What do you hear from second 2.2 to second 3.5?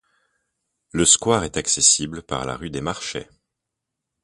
par la rue des Marchais.